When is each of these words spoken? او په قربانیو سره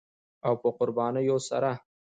او 0.47 0.53
په 0.61 0.69
قربانیو 0.77 1.37
سره 1.49 1.71